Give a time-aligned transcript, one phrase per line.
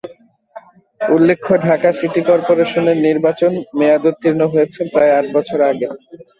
[1.09, 5.87] উল্লেখ্য, ঢাকা সিটি করপোরেশনের নির্বাচন মেয়াদোত্তীর্ণ হয়েছে প্রায় আট বছর আগে।